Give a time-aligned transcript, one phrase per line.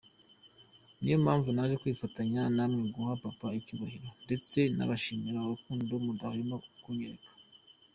[0.99, 7.31] Niyo mpamvu naje kwifatanya na mwe guha papa icyubahiro ndetse nabashimira urukundo mudahwema kunyereka.